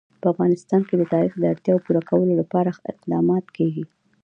په 0.21 0.27
افغانستان 0.33 0.81
کې 0.87 0.95
د 0.97 1.03
تاریخ 1.13 1.33
د 1.37 1.43
اړتیاوو 1.53 1.83
پوره 1.85 2.01
کولو 2.09 2.33
لپاره 2.41 2.71
اقدامات 2.91 3.45
کېږي. 3.57 3.83